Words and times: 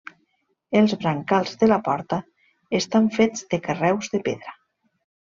Els 0.77 0.93
brancals 1.01 1.51
de 1.63 1.67
la 1.67 1.77
porta 1.87 2.17
estan 2.79 3.09
fets 3.19 3.45
de 3.53 3.59
carreus 3.69 4.09
de 4.15 4.23
pedra. 4.29 4.55